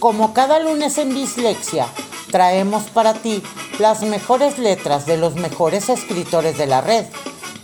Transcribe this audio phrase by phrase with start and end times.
[0.00, 1.86] Como cada lunes en Bislexia,
[2.30, 3.42] traemos para ti
[3.78, 7.04] las mejores letras de los mejores escritores de la red.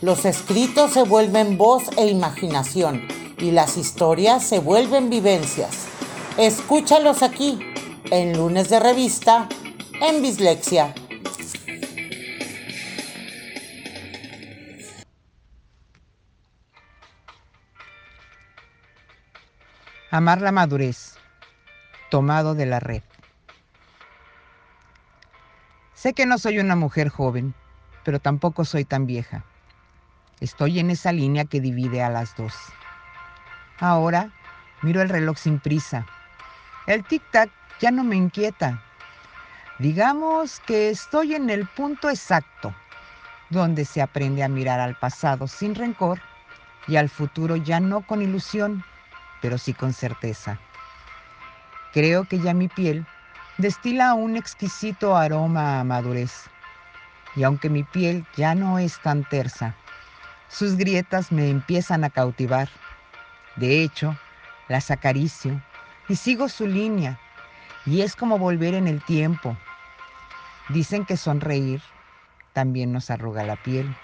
[0.02, 5.86] Los escritos se vuelven voz e imaginación y las historias se vuelven vivencias.
[6.36, 7.58] Escúchalos aquí,
[8.10, 9.48] en lunes de revista,
[10.02, 10.94] en Bislexia.
[20.10, 21.16] Amar la madurez.
[22.16, 23.02] Tomado de la red.
[25.92, 27.52] Sé que no soy una mujer joven,
[28.04, 29.44] pero tampoco soy tan vieja.
[30.40, 32.54] Estoy en esa línea que divide a las dos.
[33.80, 34.30] Ahora
[34.80, 36.06] miro el reloj sin prisa.
[36.86, 38.82] El tic-tac ya no me inquieta.
[39.78, 42.74] Digamos que estoy en el punto exacto,
[43.50, 46.18] donde se aprende a mirar al pasado sin rencor
[46.88, 48.82] y al futuro ya no con ilusión
[49.42, 50.58] pero sí con certeza.
[51.92, 53.06] Creo que ya mi piel
[53.58, 56.32] destila un exquisito aroma a madurez.
[57.34, 59.74] Y aunque mi piel ya no es tan tersa,
[60.48, 62.68] sus grietas me empiezan a cautivar.
[63.56, 64.16] De hecho,
[64.68, 65.60] las acaricio
[66.08, 67.18] y sigo su línea,
[67.84, 69.56] y es como volver en el tiempo.
[70.68, 71.82] Dicen que sonreír
[72.52, 73.94] también nos arruga la piel,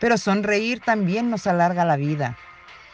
[0.00, 2.36] pero sonreír también nos alarga la vida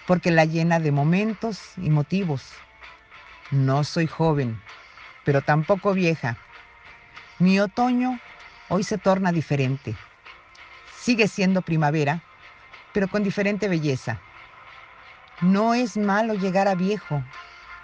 [0.07, 2.43] porque la llena de momentos y motivos.
[3.51, 4.61] No soy joven,
[5.25, 6.37] pero tampoco vieja.
[7.39, 8.19] Mi otoño
[8.69, 9.95] hoy se torna diferente.
[10.99, 12.23] Sigue siendo primavera,
[12.93, 14.21] pero con diferente belleza.
[15.41, 17.23] No es malo llegar a viejo.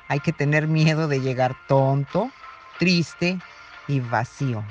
[0.08, 2.31] Hay que tener miedo de llegar tonto,
[2.78, 3.38] triste
[3.86, 4.64] y vacío.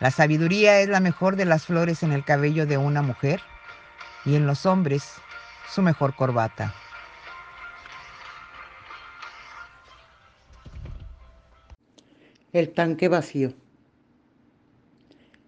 [0.00, 3.42] La sabiduría es la mejor de las flores en el cabello de una mujer
[4.24, 5.20] y en los hombres
[5.68, 6.72] su mejor corbata.
[12.54, 13.52] El tanque vacío.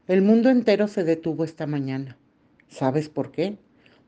[0.07, 2.19] El mundo entero se detuvo esta mañana.
[2.69, 3.57] ¿Sabes por qué?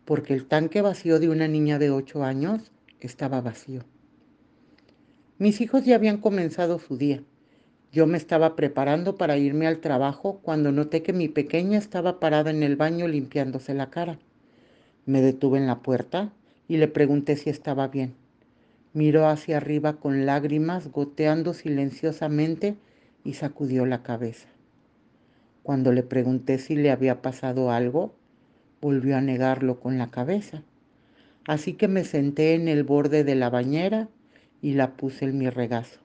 [0.04, 2.70] Porque el tanque vacío de una niña de 8 años
[3.00, 3.80] estaba vacío.
[5.38, 7.22] Mis hijos ya habían comenzado su día.
[7.92, 12.50] Yo me estaba preparando para irme al trabajo cuando noté que mi pequeña estaba parada
[12.50, 14.18] en el baño limpiándose la cara.
[15.06, 16.30] Me detuve en la puerta
[16.68, 18.21] y le pregunté si estaba bien.
[18.94, 22.76] Miró hacia arriba con lágrimas goteando silenciosamente
[23.24, 24.48] y sacudió la cabeza.
[25.62, 28.14] Cuando le pregunté si le había pasado algo,
[28.80, 30.62] volvió a negarlo con la cabeza.
[31.46, 34.08] Así que me senté en el borde de la bañera
[34.60, 36.00] y la puse en mi regazo.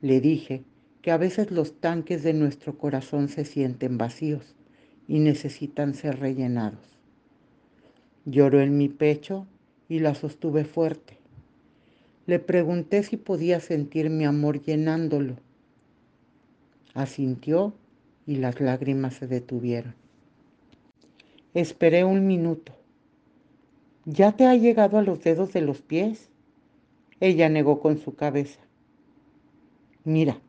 [0.00, 0.64] Le dije
[1.02, 4.54] que a veces los tanques de nuestro corazón se sienten vacíos
[5.06, 6.98] y necesitan ser rellenados.
[8.24, 9.46] Lloró en mi pecho
[9.88, 11.18] y la sostuve fuerte.
[12.26, 15.36] Le pregunté si podía sentir mi amor llenándolo.
[16.94, 17.74] Asintió
[18.26, 19.94] y las lágrimas se detuvieron.
[21.52, 22.72] Esperé un minuto.
[24.06, 26.30] ¿Ya te ha llegado a los dedos de los pies?
[27.20, 28.60] Ella negó con su cabeza.
[30.04, 30.40] Mira,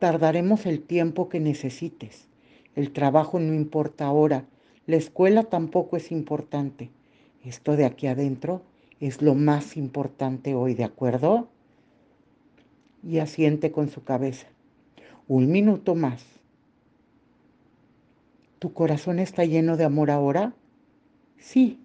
[0.00, 2.28] tardaremos el tiempo que necesites.
[2.74, 4.46] El trabajo no importa ahora,
[4.86, 6.90] la escuela tampoco es importante.
[7.44, 8.62] Esto de aquí adentro
[9.00, 11.48] es lo más importante hoy, ¿de acuerdo?
[13.02, 14.46] Y asiente con su cabeza.
[15.26, 16.22] Un minuto más.
[18.58, 20.54] ¿Tu corazón está lleno de amor ahora?
[21.38, 21.80] Sí.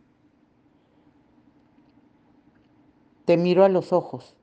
[3.24, 4.36] Te miro a los ojos.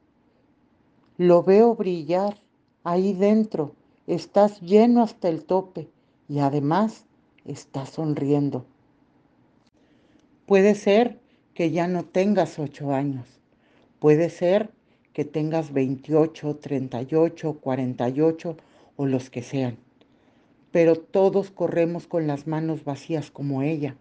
[1.18, 2.38] Lo veo brillar
[2.84, 3.74] ahí dentro.
[4.06, 5.90] Estás lleno hasta el tope
[6.26, 7.04] y además
[7.44, 8.64] estás sonriendo.
[10.46, 11.21] Puede ser
[11.54, 13.26] que ya no tengas ocho años.
[13.98, 14.70] Puede ser
[15.12, 18.56] que tengas 28, 38, 48
[18.96, 19.76] o los que sean.
[20.70, 23.96] Pero todos corremos con las manos vacías como ella.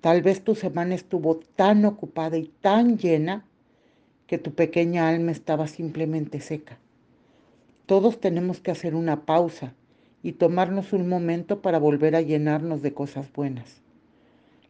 [0.00, 3.46] Tal vez tu semana estuvo tan ocupada y tan llena
[4.26, 6.78] que tu pequeña alma estaba simplemente seca.
[7.86, 9.74] Todos tenemos que hacer una pausa
[10.24, 13.85] y tomarnos un momento para volver a llenarnos de cosas buenas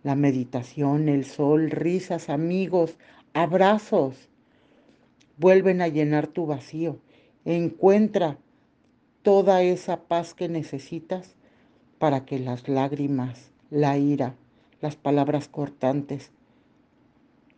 [0.06, 2.97] la meditación, el sol, risas, amigos,
[3.35, 4.14] abrazos,
[5.37, 7.00] vuelven a llenar tu vacío.
[7.44, 8.38] Encuentra
[9.23, 11.35] toda esa paz que necesitas
[11.99, 14.37] para que las lágrimas, la ira,
[14.81, 16.31] las palabras cortantes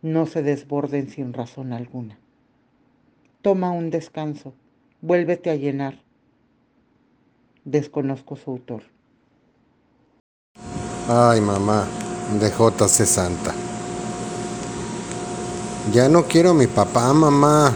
[0.01, 2.17] no se desborden sin razón alguna.
[3.43, 4.55] Toma un descanso,
[5.01, 5.99] vuélvete a llenar.
[7.63, 8.81] Desconozco su autor.
[11.07, 12.08] Ay, mamá
[12.39, 13.05] de J.C.
[13.05, 13.53] Santa.
[15.93, 17.73] Ya no quiero a mi papá, mamá.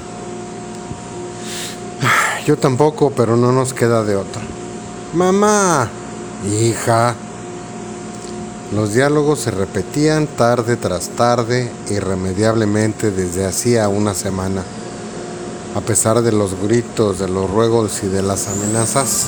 [2.46, 4.42] Yo tampoco, pero no nos queda de otra.
[5.14, 5.90] Mamá,
[6.46, 7.16] hija.
[8.76, 14.64] Los diálogos se repetían tarde tras tarde, irremediablemente desde hacía una semana.
[15.76, 19.26] A pesar de los gritos, de los ruegos y de las amenazas,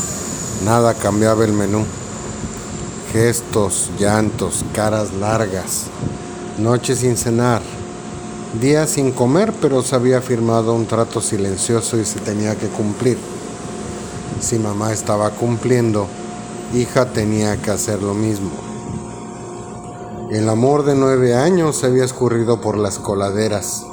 [0.64, 1.86] nada cambiaba el menú.
[3.16, 5.86] Gestos, llantos, caras largas,
[6.58, 7.62] noches sin cenar,
[8.60, 13.18] días sin comer, pero se había firmado un trato silencioso y se tenía que cumplir.
[14.42, 16.08] Si mamá estaba cumpliendo,
[16.74, 18.52] hija tenía que hacer lo mismo.
[20.30, 23.86] El amor de nueve años se había escurrido por las coladeras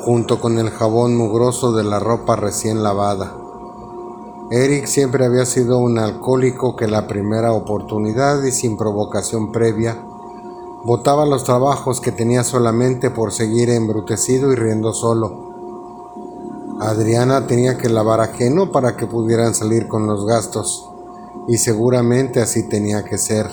[0.00, 3.43] junto con el jabón mugroso de la ropa recién lavada.
[4.50, 10.04] Eric siempre había sido un alcohólico que la primera oportunidad y sin provocación previa
[10.84, 16.76] botaba los trabajos que tenía solamente por seguir embrutecido y riendo solo.
[16.78, 20.90] Adriana tenía que lavar ajeno para que pudieran salir con los gastos,
[21.48, 23.46] y seguramente así tenía que ser,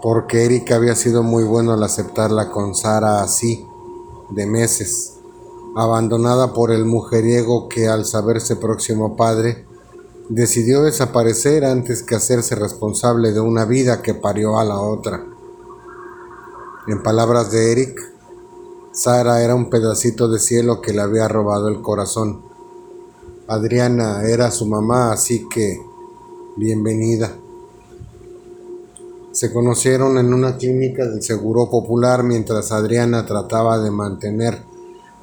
[0.00, 3.68] porque Eric había sido muy bueno al aceptarla con Sara así,
[4.30, 5.12] de meses
[5.76, 9.66] abandonada por el mujeriego que al saberse próximo padre,
[10.28, 15.24] decidió desaparecer antes que hacerse responsable de una vida que parió a la otra.
[16.88, 18.00] En palabras de Eric,
[18.92, 22.42] Sara era un pedacito de cielo que le había robado el corazón.
[23.48, 25.80] Adriana era su mamá, así que
[26.56, 27.32] bienvenida.
[29.32, 34.62] Se conocieron en una clínica del Seguro Popular mientras Adriana trataba de mantener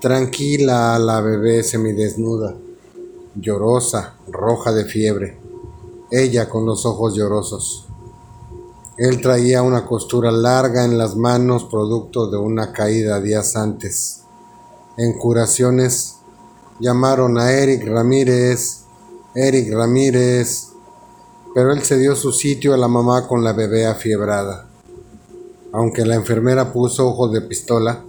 [0.03, 2.57] Tranquila a la bebé semidesnuda,
[3.35, 5.39] llorosa, roja de fiebre,
[6.11, 7.87] ella con los ojos llorosos.
[8.97, 14.21] Él traía una costura larga en las manos producto de una caída días antes.
[14.97, 16.17] En curaciones
[16.79, 18.83] llamaron a Eric Ramírez,
[19.33, 20.69] Eric Ramírez,
[21.55, 24.67] pero él cedió su sitio a la mamá con la bebé afiebrada.
[25.71, 28.03] Aunque la enfermera puso ojos de pistola,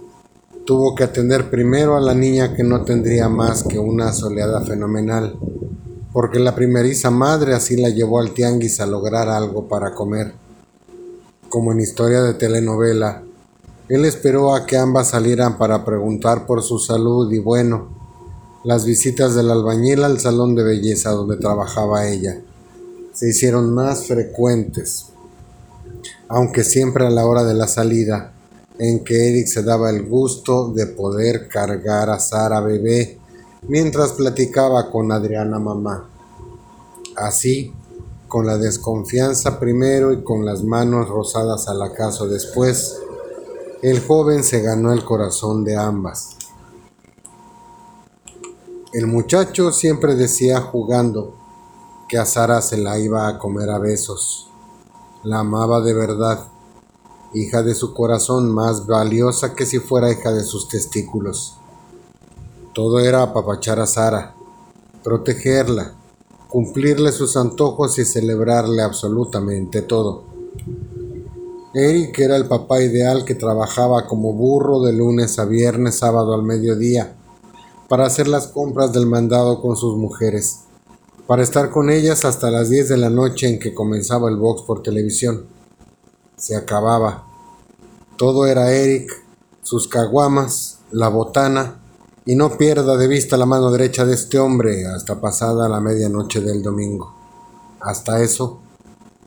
[0.65, 5.37] tuvo que atender primero a la niña que no tendría más que una soleada fenomenal,
[6.11, 10.33] porque la primeriza madre así la llevó al tianguis a lograr algo para comer.
[11.49, 13.21] Como en historia de telenovela,
[13.89, 17.89] él esperó a que ambas salieran para preguntar por su salud y bueno,
[18.63, 22.41] las visitas del albañil al salón de belleza donde trabajaba ella
[23.13, 25.05] se hicieron más frecuentes,
[26.27, 28.33] aunque siempre a la hora de la salida
[28.79, 33.19] en que Eric se daba el gusto de poder cargar a Sara bebé
[33.67, 36.09] mientras platicaba con Adriana mamá.
[37.15, 37.73] Así,
[38.27, 42.97] con la desconfianza primero y con las manos rosadas al acaso después,
[43.81, 46.35] el joven se ganó el corazón de ambas.
[48.93, 51.35] El muchacho siempre decía jugando
[52.07, 54.49] que a Sara se la iba a comer a besos.
[55.23, 56.47] La amaba de verdad
[57.35, 61.57] hija de su corazón más valiosa que si fuera hija de sus testículos.
[62.73, 64.35] Todo era apapachar a Sara,
[65.03, 65.93] protegerla,
[66.47, 70.23] cumplirle sus antojos y celebrarle absolutamente todo.
[71.73, 76.43] Eric era el papá ideal que trabajaba como burro de lunes a viernes, sábado al
[76.43, 77.17] mediodía,
[77.89, 80.61] para hacer las compras del mandado con sus mujeres,
[81.27, 84.61] para estar con ellas hasta las 10 de la noche en que comenzaba el box
[84.61, 85.53] por televisión
[86.37, 87.25] se acababa.
[88.17, 89.11] Todo era Eric,
[89.61, 91.81] sus caguamas, la botana,
[92.25, 96.41] y no pierda de vista la mano derecha de este hombre hasta pasada la medianoche
[96.41, 97.13] del domingo.
[97.79, 98.61] Hasta eso,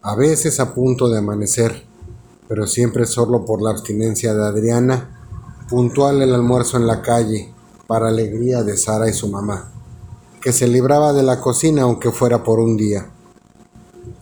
[0.03, 1.87] a veces a punto de amanecer,
[2.49, 5.17] pero siempre solo por la abstinencia de Adriana,
[5.69, 7.53] puntual el almuerzo en la calle,
[7.87, 9.73] para alegría de Sara y su mamá,
[10.43, 13.11] que se libraba de la cocina aunque fuera por un día.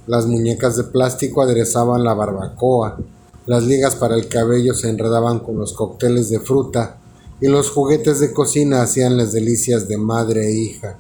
[0.07, 2.99] Las muñecas de plástico aderezaban la barbacoa,
[3.47, 6.99] las ligas para el cabello se enredaban con los cócteles de fruta
[7.41, 10.99] y los juguetes de cocina hacían las delicias de madre e hija.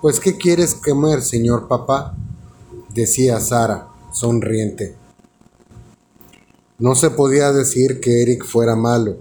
[0.00, 2.16] Pues ¿qué quieres comer, señor papá?
[2.94, 4.96] decía Sara, sonriente.
[6.78, 9.16] No se podía decir que Eric fuera malo,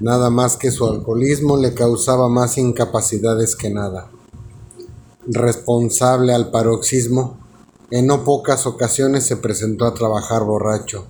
[0.00, 4.10] nada más que su alcoholismo le causaba más incapacidades que nada.
[5.26, 7.41] Responsable al paroxismo,
[7.92, 11.04] en no pocas ocasiones se presentó a trabajar borracho.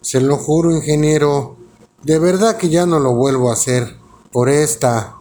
[0.00, 1.54] Se lo juro, ingeniero,
[2.02, 3.96] de verdad que ya no lo vuelvo a hacer.
[4.32, 5.14] Por esta,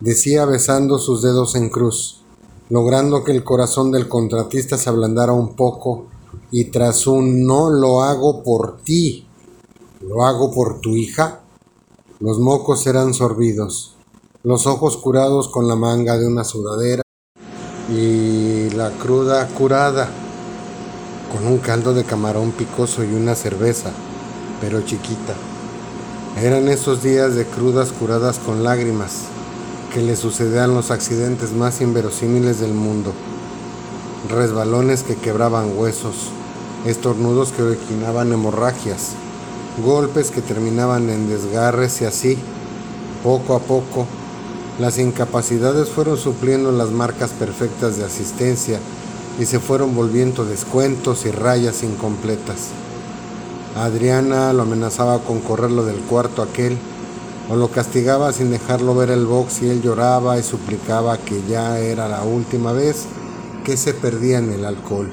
[0.00, 2.22] decía besando sus dedos en cruz,
[2.70, 6.06] logrando que el corazón del contratista se ablandara un poco
[6.50, 9.28] y tras un no lo hago por ti,
[10.00, 11.42] lo hago por tu hija.
[12.18, 13.94] Los mocos eran sorbidos,
[14.42, 17.05] los ojos curados con la manga de una sudadera
[17.88, 20.08] y la cruda curada,
[21.32, 23.90] con un caldo de camarón picoso y una cerveza,
[24.60, 25.34] pero chiquita.
[26.40, 29.22] Eran esos días de crudas curadas con lágrimas
[29.92, 33.12] que le sucedían los accidentes más inverosímiles del mundo.
[34.28, 36.30] Resbalones que quebraban huesos,
[36.84, 39.12] estornudos que originaban hemorragias,
[39.84, 42.36] golpes que terminaban en desgarres y así,
[43.22, 44.06] poco a poco,
[44.78, 48.78] las incapacidades fueron supliendo las marcas perfectas de asistencia
[49.40, 52.68] y se fueron volviendo descuentos y rayas incompletas.
[53.74, 56.76] Adriana lo amenazaba con correrlo del cuarto aquel,
[57.48, 61.78] o lo castigaba sin dejarlo ver el box y él lloraba y suplicaba que ya
[61.78, 63.04] era la última vez
[63.64, 65.10] que se perdía en el alcohol.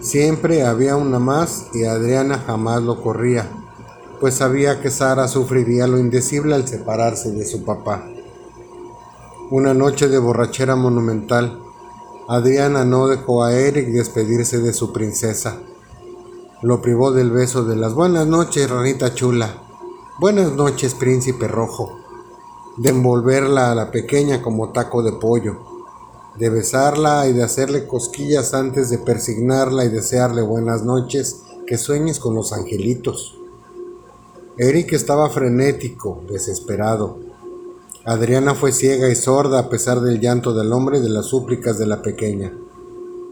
[0.00, 3.48] Siempre había una más y Adriana jamás lo corría,
[4.20, 8.11] pues sabía que Sara sufriría lo indecible al separarse de su papá.
[9.54, 11.60] Una noche de borrachera monumental,
[12.26, 15.58] Adriana no dejó a Eric despedirse de su princesa.
[16.62, 19.62] Lo privó del beso de las buenas noches, ranita chula.
[20.18, 21.98] Buenas noches, príncipe rojo.
[22.78, 25.58] De envolverla a la pequeña como taco de pollo.
[26.38, 32.20] De besarla y de hacerle cosquillas antes de persignarla y desearle buenas noches, que sueñes
[32.20, 33.38] con los angelitos.
[34.56, 37.31] Eric estaba frenético, desesperado.
[38.04, 41.78] Adriana fue ciega y sorda a pesar del llanto del hombre y de las súplicas
[41.78, 42.52] de la pequeña.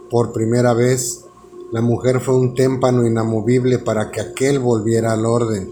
[0.08, 1.24] Por primera vez,
[1.72, 5.68] la mujer fue un témpano inamovible para que aquel volviera al orden.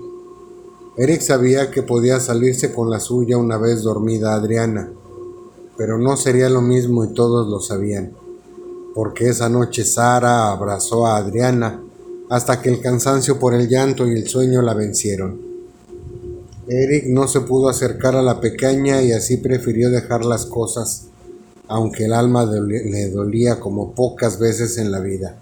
[0.96, 4.90] Eric sabía que podía salirse con la suya una vez dormida Adriana,
[5.76, 8.14] pero no sería lo mismo y todos lo sabían,
[8.96, 11.80] porque esa noche Sara abrazó a Adriana
[12.30, 15.47] hasta que el cansancio por el llanto y el sueño la vencieron.
[16.70, 21.06] Eric no se pudo acercar a la pequeña y así prefirió dejar las cosas,
[21.66, 25.38] aunque el alma le dolía como pocas veces en la vida.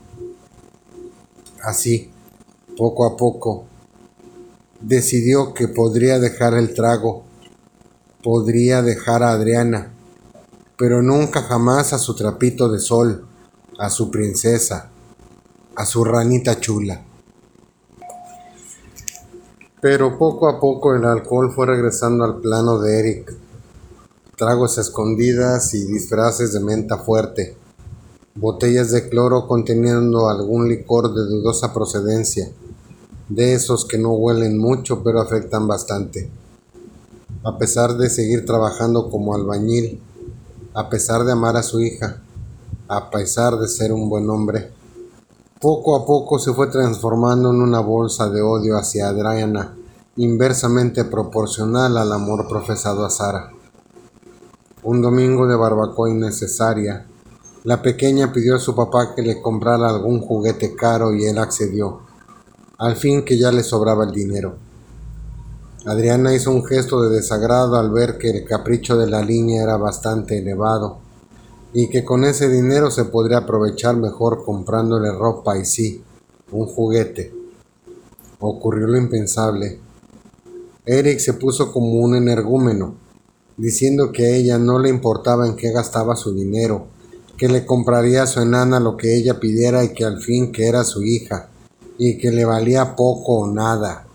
[1.64, 2.10] Así,
[2.76, 3.64] poco a poco,
[4.80, 7.24] decidió que podría dejar el trago,
[8.22, 9.92] podría dejar a Adriana,
[10.78, 13.26] pero nunca jamás a su trapito de sol,
[13.78, 14.90] a su princesa,
[15.74, 17.05] a su ranita chula.
[19.88, 23.32] Pero poco a poco el alcohol fue regresando al plano de Eric.
[24.36, 27.56] Tragos escondidas y disfraces de menta fuerte.
[28.34, 32.50] Botellas de cloro conteniendo algún licor de dudosa procedencia.
[33.28, 36.32] De esos que no huelen mucho pero afectan bastante.
[37.44, 40.02] A pesar de seguir trabajando como albañil,
[40.74, 42.24] a pesar de amar a su hija,
[42.88, 44.72] a pesar de ser un buen hombre,
[45.60, 49.75] poco a poco se fue transformando en una bolsa de odio hacia Adriana,
[50.16, 53.52] inversamente proporcional al amor profesado a Sara.
[54.82, 57.06] Un domingo de barbacoa innecesaria,
[57.64, 62.00] la pequeña pidió a su papá que le comprara algún juguete caro y él accedió,
[62.78, 64.56] al fin que ya le sobraba el dinero.
[65.84, 69.76] Adriana hizo un gesto de desagrado al ver que el capricho de la niña era
[69.76, 70.98] bastante elevado
[71.74, 76.02] y que con ese dinero se podría aprovechar mejor comprándole ropa y sí,
[76.50, 77.34] un juguete.
[78.40, 79.85] Ocurrió lo impensable.
[80.86, 82.94] Eric se puso como un energúmeno,
[83.56, 86.86] diciendo que a ella no le importaba en qué gastaba su dinero,
[87.36, 90.68] que le compraría a su enana lo que ella pidiera y que al fin que
[90.68, 91.50] era su hija,
[91.98, 94.06] y que le valía poco o nada.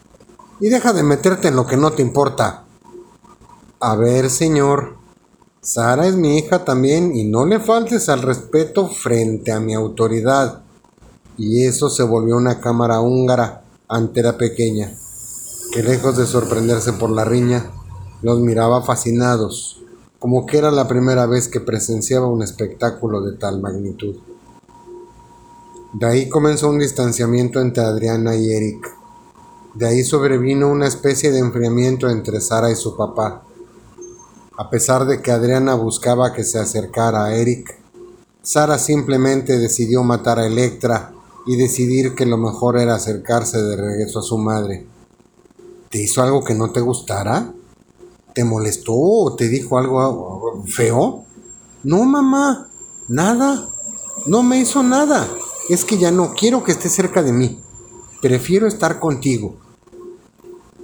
[0.62, 2.64] Y deja de meterte en lo que no te importa.
[3.82, 4.96] A ver, señor,
[5.60, 10.62] Sara es mi hija también y no le faltes al respeto frente a mi autoridad.
[11.38, 14.96] Y eso se volvió una cámara húngara ante la pequeña,
[15.72, 17.72] que lejos de sorprenderse por la riña,
[18.22, 19.82] los miraba fascinados,
[20.20, 24.16] como que era la primera vez que presenciaba un espectáculo de tal magnitud.
[25.94, 28.96] De ahí comenzó un distanciamiento entre Adriana y Eric.
[29.74, 33.44] De ahí sobrevino una especie de enfriamiento entre Sara y su papá
[34.62, 37.80] a pesar de que Adriana buscaba que se acercara a Eric,
[38.44, 41.14] Sara simplemente decidió matar a Electra
[41.48, 44.86] y decidir que lo mejor era acercarse de regreso a su madre.
[45.92, 47.54] ¿Te hizo algo que no te gustara?
[48.34, 51.26] ¿Te molestó o te dijo algo feo?
[51.84, 52.70] No, mamá,
[53.10, 53.68] nada.
[54.26, 55.28] No me hizo nada.
[55.68, 57.60] Es que ya no quiero que esté cerca de mí.
[58.22, 59.58] Prefiero estar contigo.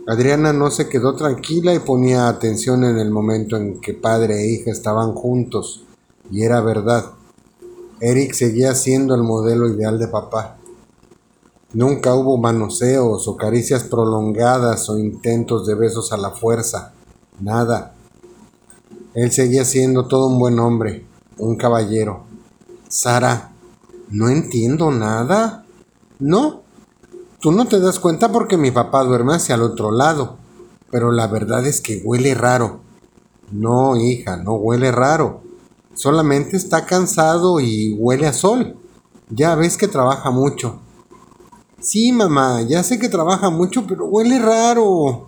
[0.07, 4.51] Adriana no se quedó tranquila y ponía atención en el momento en que padre e
[4.51, 5.83] hija estaban juntos,
[6.31, 7.11] y era verdad.
[7.99, 10.57] Eric seguía siendo el modelo ideal de papá.
[11.73, 16.93] Nunca hubo manoseos o caricias prolongadas o intentos de besos a la fuerza.
[17.41, 17.93] Nada.
[19.13, 21.05] Él seguía siendo todo un buen hombre,
[21.37, 22.23] un caballero.
[22.87, 23.51] Sara,
[24.09, 25.65] no entiendo nada.
[26.19, 26.61] No,
[27.41, 30.37] tú no te das cuenta porque mi papá duerme hacia el otro lado,
[30.89, 32.79] pero la verdad es que huele raro.
[33.51, 35.41] No, hija, no huele raro.
[35.95, 38.77] Solamente está cansado y huele a sol.
[39.29, 40.79] Ya ves que trabaja mucho.
[41.87, 45.25] Sí, mamá, ya sé que trabaja mucho, pero huele raro.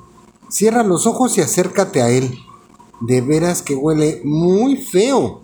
[0.50, 2.38] Cierra los ojos y acércate a él.
[3.00, 5.39] De veras que huele muy feo.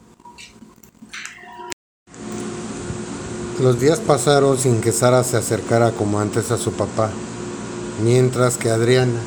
[3.62, 7.12] Los días pasaron sin que Sara se acercara como antes a su papá,
[8.04, 9.22] mientras que Adriana,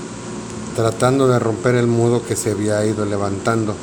[0.76, 3.74] tratando de romper el mudo que se había ido levantando,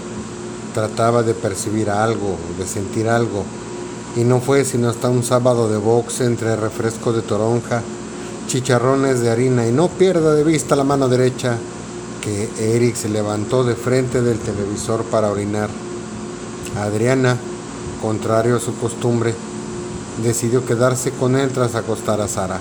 [0.76, 3.46] trataba de percibir algo, de sentir algo,
[4.16, 7.82] y no fue sino hasta un sábado de box entre refresco de toronja,
[8.48, 11.58] chicharrones de harina y no pierda de vista la mano derecha,
[12.22, 15.70] que Eric se levantó de frente del televisor para orinar.
[16.78, 17.38] Adriana,
[18.02, 19.34] contrario a su costumbre,
[20.24, 22.60] decidió quedarse con él tras acostar a Sara.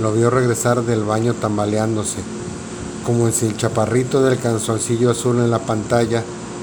[0.00, 2.18] Lo vio regresar del baño tambaleándose,
[3.04, 6.22] como si el chaparrito del canzoncillo azul en la pantalla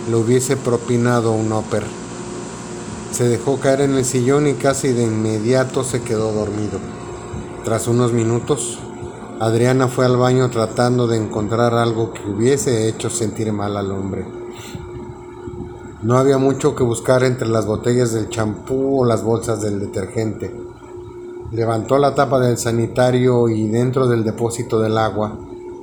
[0.10, 1.84] le hubiese propinado un óper.
[3.14, 6.80] Se dejó caer en el sillón y casi de inmediato se quedó dormido.
[7.64, 8.80] Tras unos minutos,
[9.40, 14.26] Adriana fue al baño tratando de encontrar algo que hubiese hecho sentir mal al hombre.
[16.02, 20.52] No había mucho que buscar entre las botellas del champú o las bolsas del detergente.
[21.52, 25.38] Levantó la tapa del sanitario y dentro del depósito del agua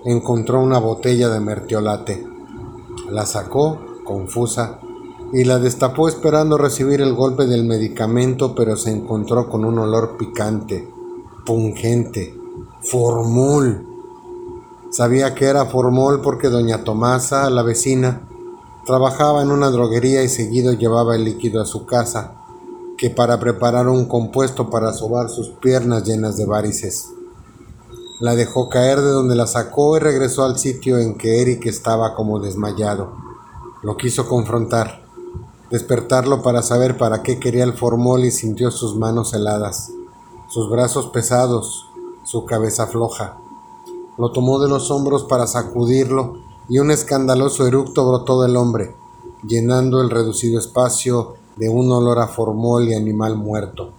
[0.05, 2.27] encontró una botella de mertiolate.
[3.09, 4.81] La sacó, confusa,
[5.33, 10.17] y la destapó esperando recibir el golpe del medicamento, pero se encontró con un olor
[10.17, 10.89] picante,
[11.47, 12.35] pungente,
[12.83, 13.87] formol.
[14.91, 18.27] Sabía que era formol porque doña Tomasa, la vecina,
[18.87, 22.33] Trabajaba en una droguería y seguido llevaba el líquido a su casa,
[22.97, 27.11] que para preparar un compuesto para sobar sus piernas llenas de varices.
[28.21, 32.15] La dejó caer de donde la sacó y regresó al sitio en que Eric estaba
[32.15, 33.13] como desmayado.
[33.83, 35.00] Lo quiso confrontar,
[35.71, 39.93] despertarlo para saber para qué quería el formol y sintió sus manos heladas,
[40.49, 41.87] sus brazos pesados,
[42.25, 43.39] su cabeza floja.
[44.19, 48.95] Lo tomó de los hombros para sacudirlo y un escandaloso eructo brotó del hombre,
[49.47, 53.93] llenando el reducido espacio de un olor a formol y animal muerto.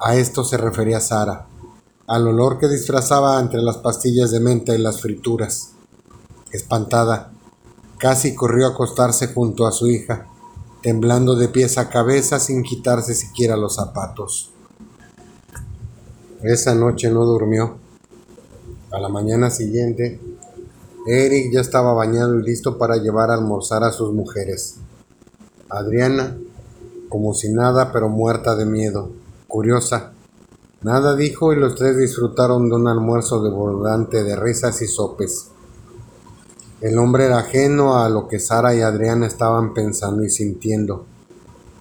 [0.00, 1.46] A esto se refería Sara,
[2.06, 5.72] al olor que disfrazaba entre las pastillas de menta y las frituras.
[6.50, 7.32] Espantada,
[7.98, 10.29] casi corrió a acostarse junto a su hija,
[10.82, 14.52] temblando de pies a cabeza sin quitarse siquiera los zapatos.
[16.42, 17.76] Esa noche no durmió.
[18.90, 20.18] A la mañana siguiente
[21.06, 24.76] Eric ya estaba bañado y listo para llevar a almorzar a sus mujeres.
[25.68, 26.36] Adriana,
[27.08, 29.10] como si nada, pero muerta de miedo,
[29.48, 30.12] curiosa.
[30.82, 35.49] Nada dijo y los tres disfrutaron de un almuerzo desbordante de risas y sopes.
[36.80, 41.04] El hombre era ajeno a lo que Sara y Adriana estaban pensando y sintiendo.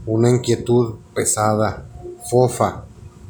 [0.06, 1.86] Una inquietud pesada,
[2.30, 2.84] fofa,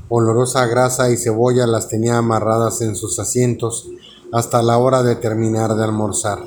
[0.10, 3.88] olorosa grasa y cebolla las tenía amarradas en sus asientos
[4.32, 6.40] hasta la hora de terminar de almorzar.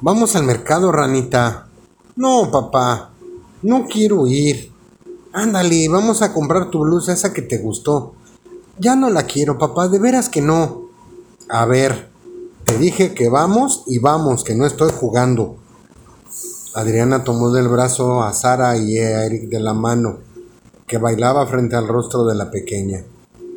[0.00, 1.68] Vamos al mercado, ranita.
[2.16, 3.10] No, papá,
[3.62, 4.72] no quiero ir.
[5.32, 8.14] Ándale, vamos a comprar tu blusa esa que te gustó.
[8.80, 10.88] Ya no la quiero, papá, de veras que no.
[11.48, 12.07] A ver,
[12.68, 15.56] te dije que vamos y vamos, que no estoy jugando.
[16.74, 20.18] Adriana tomó del brazo a Sara y a Eric de la mano,
[20.86, 23.04] que bailaba frente al rostro de la pequeña.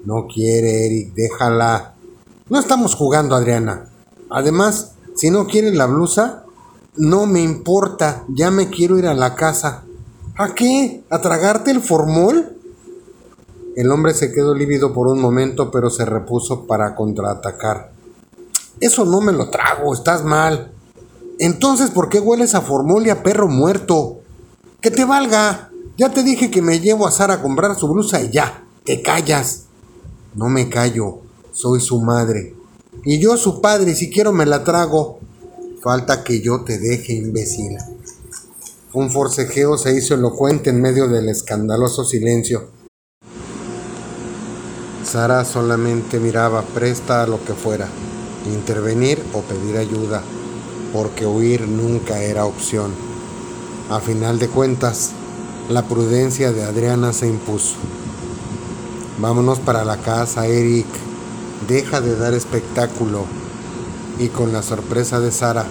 [0.06, 1.96] No quiere, Eric, déjala.
[2.48, 3.90] No estamos jugando, Adriana.
[4.30, 6.46] Además, si no quieres la blusa,
[6.96, 9.84] no me importa, ya me quiero ir a la casa.
[10.38, 11.04] ¿A qué?
[11.10, 12.56] ¿A tragarte el formol?
[13.76, 17.92] El hombre se quedó lívido por un momento, pero se repuso para contraatacar.
[18.82, 20.74] Eso no me lo trago, estás mal.
[21.40, 24.20] Entonces, ¿por qué hueles a formol y a perro muerto?
[24.82, 25.72] Que te valga.
[25.98, 29.02] Ya te dije que me llevo a Sara a comprar su blusa y ya, te
[29.02, 29.68] callas.
[30.36, 32.56] No me callo soy su madre.
[33.04, 35.20] Y yo su padre, si quiero me la trago.
[35.82, 37.78] Falta que yo te deje, imbécil.
[38.94, 42.70] Un forcejeo se hizo elocuente en medio del escandaloso silencio.
[45.04, 47.88] Sara solamente miraba presta a lo que fuera,
[48.46, 50.22] intervenir o pedir ayuda,
[50.94, 52.92] porque huir nunca era opción.
[53.90, 55.12] A final de cuentas,
[55.70, 57.76] la prudencia de Adriana se impuso.
[59.20, 60.88] Vámonos para la casa, Eric,
[61.68, 63.26] deja de dar espectáculo.
[64.20, 65.66] Y con la sorpresa de Sara,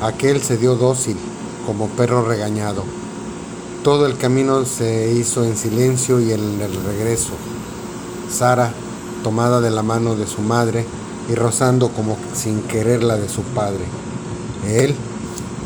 [0.00, 1.16] aquel se dio dócil,
[1.66, 2.84] como perro regañado.
[3.82, 7.32] Todo el camino se hizo en silencio y en el regreso.
[8.30, 8.72] Sara,
[9.22, 10.86] tomada de la mano de su madre
[11.28, 13.84] y rozando como sin querer la de su padre.
[14.66, 14.94] Él,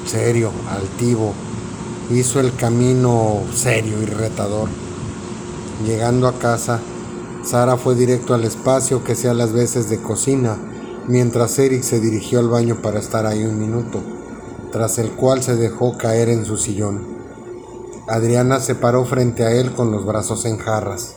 [0.06, 1.32] serio, altivo,
[2.10, 4.68] hizo el camino serio y retador.
[5.86, 6.80] Llegando a casa,
[7.44, 10.56] Sara fue directo al espacio que sea las veces de cocina,
[11.06, 14.00] mientras Eric se dirigió al baño para estar ahí un minuto,
[14.72, 17.18] tras el cual se dejó caer en su sillón.
[18.08, 21.16] Adriana se paró frente a él con los brazos en jarras.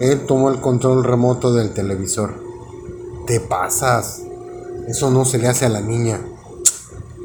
[0.00, 2.51] Él tomó el control remoto del televisor.
[3.26, 4.22] Te pasas.
[4.88, 6.20] Eso no se le hace a la niña.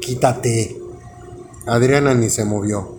[0.00, 0.80] Quítate.
[1.66, 2.96] Adriana ni se movió.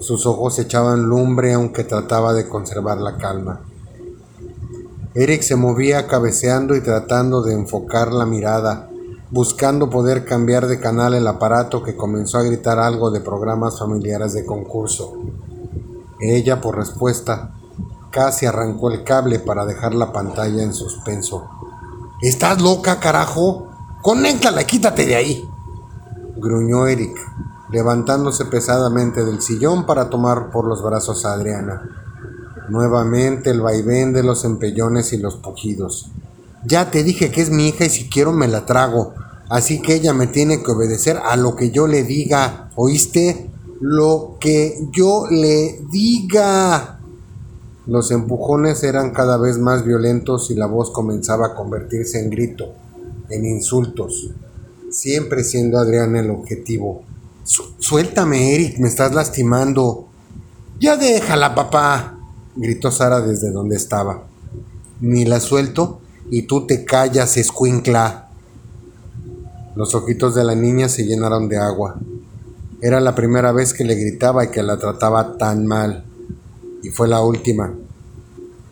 [0.00, 3.60] Sus ojos echaban lumbre aunque trataba de conservar la calma.
[5.14, 8.90] Eric se movía cabeceando y tratando de enfocar la mirada
[9.34, 14.32] buscando poder cambiar de canal el aparato que comenzó a gritar algo de programas familiares
[14.32, 15.14] de concurso.
[16.20, 17.52] Ella, por respuesta,
[18.12, 21.48] casi arrancó el cable para dejar la pantalla en suspenso.
[22.22, 23.68] ¿Estás loca, carajo?
[24.02, 25.44] Conéctala quítate de ahí.
[26.36, 27.16] Gruñó Eric,
[27.70, 31.82] levantándose pesadamente del sillón para tomar por los brazos a Adriana.
[32.68, 36.10] Nuevamente el vaivén de los empellones y los pujidos.
[36.64, 39.14] Ya te dije que es mi hija y si quiero me la trago.
[39.50, 42.70] Así que ella me tiene que obedecer a lo que yo le diga.
[42.76, 43.50] ¿Oíste?
[43.80, 46.93] Lo que yo le diga.
[47.86, 52.72] Los empujones eran cada vez más violentos y la voz comenzaba a convertirse en grito,
[53.28, 54.30] en insultos,
[54.90, 57.02] siempre siendo Adrián el objetivo.
[57.44, 60.08] Suéltame, Eric, me estás lastimando.
[60.80, 62.18] Ya déjala, papá,
[62.56, 64.24] gritó Sara desde donde estaba.
[65.02, 68.30] Ni la suelto y tú te callas, escuincla.
[69.76, 71.96] Los ojitos de la niña se llenaron de agua.
[72.80, 76.04] Era la primera vez que le gritaba y que la trataba tan mal.
[76.84, 77.72] Y fue la última.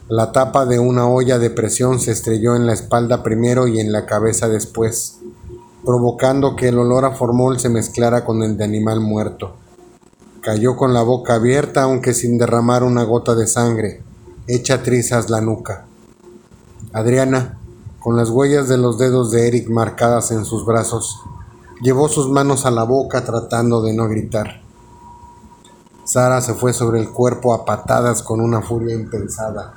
[0.08, 3.90] La tapa de una olla de presión se estrelló en la espalda primero y en
[3.90, 5.20] la cabeza después,
[5.82, 9.54] provocando que el olor a formol se mezclara con el de animal muerto.
[10.42, 14.02] Cayó con la boca abierta aunque sin derramar una gota de sangre,
[14.46, 15.86] hecha trizas la nuca.
[16.92, 17.58] Adriana,
[17.98, 21.18] con las huellas de los dedos de Eric marcadas en sus brazos,
[21.80, 24.61] llevó sus manos a la boca tratando de no gritar.
[26.04, 29.74] Sara se fue sobre el cuerpo a patadas con una furia impensada.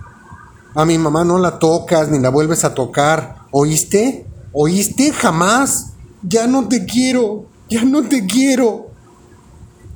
[0.74, 3.38] A mi mamá no la tocas ni la vuelves a tocar.
[3.52, 4.28] ¿Oíste?
[4.52, 5.12] ¿Oíste?
[5.12, 5.94] Jamás.
[6.24, 7.46] Ya no te quiero.
[7.70, 8.88] Ya no te quiero.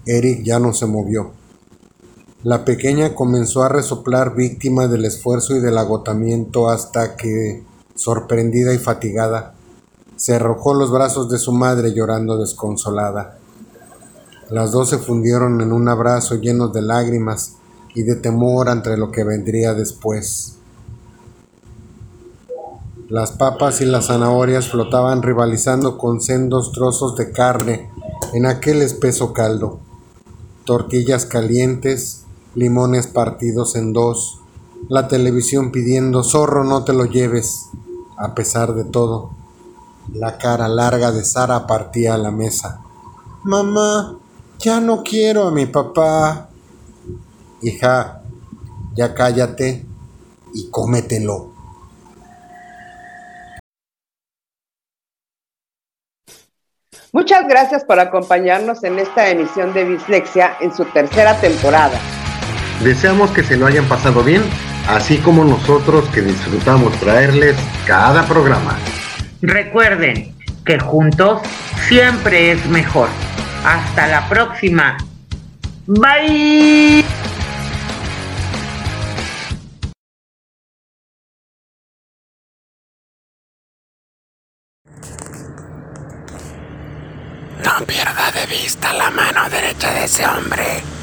[0.05, 1.31] Eric ya no se movió.
[2.43, 7.63] La pequeña comenzó a resoplar víctima del esfuerzo y del agotamiento hasta que
[7.99, 9.55] sorprendida y fatigada,
[10.15, 13.38] se arrojó los brazos de su madre llorando desconsolada.
[14.49, 17.57] Las dos se fundieron en un abrazo lleno de lágrimas
[17.93, 20.55] y de temor ante lo que vendría después.
[23.09, 27.89] Las papas y las zanahorias flotaban rivalizando con sendos trozos de carne
[28.33, 29.79] en aquel espeso caldo.
[30.65, 34.41] Tortillas calientes, limones partidos en dos,
[34.87, 37.65] la televisión pidiendo zorro no te lo lleves,
[38.17, 39.31] a pesar de todo,
[40.13, 42.81] la cara larga de Sara partía a la mesa.
[43.43, 44.17] Mamá,
[44.59, 46.49] ya no quiero a mi papá.
[47.61, 48.21] Hija,
[48.95, 49.85] ya cállate
[50.53, 51.53] y cómetelo.
[57.11, 61.99] Muchas gracias por acompañarnos en esta emisión de Bislexia en su tercera temporada.
[62.83, 64.43] Deseamos que se lo hayan pasado bien
[64.89, 68.77] así como nosotros que disfrutamos traerles cada programa.
[69.41, 71.41] Recuerden que juntos
[71.87, 73.09] siempre es mejor.
[73.65, 74.97] Hasta la próxima.
[75.87, 77.03] Bye.
[87.63, 90.98] No pierda de vista la mano derecha de ese hombre.